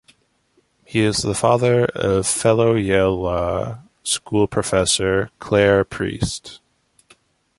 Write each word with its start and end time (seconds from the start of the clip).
He 0.83 1.01
is 1.01 1.17
the 1.17 1.35
father 1.35 1.85
of 1.85 2.25
fellow 2.25 2.73
Yale 2.73 3.21
Law 3.21 3.83
School 4.01 4.47
professor 4.47 5.29
Claire 5.37 5.85
Priest. 5.85 6.59